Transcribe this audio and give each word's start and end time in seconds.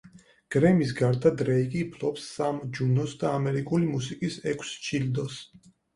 გრემის 0.53 0.93
გარდა 1.01 1.31
დრეიკი 1.41 1.83
ფლობს 1.91 2.25
სამ 2.37 2.61
ჯუნოს 2.79 3.13
და 3.25 3.35
ამერიკული 3.41 3.91
მუსიკის 3.91 4.39
ექვს 4.55 4.73
ჯილდოს. 4.89 5.37